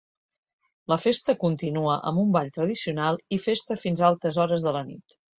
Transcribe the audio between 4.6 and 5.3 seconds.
de la nit.